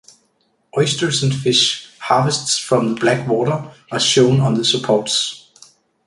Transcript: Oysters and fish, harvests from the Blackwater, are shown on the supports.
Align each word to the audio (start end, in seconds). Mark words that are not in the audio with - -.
Oysters 0.75 1.21
and 1.21 1.31
fish, 1.31 1.87
harvests 1.99 2.57
from 2.57 2.95
the 2.95 2.99
Blackwater, 2.99 3.69
are 3.91 3.99
shown 3.99 4.41
on 4.41 4.55
the 4.55 4.65
supports. 4.65 5.51